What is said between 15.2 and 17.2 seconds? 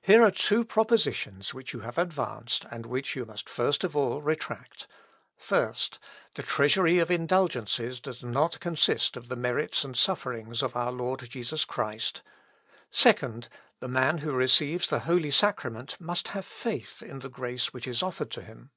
Sacrament must have faith in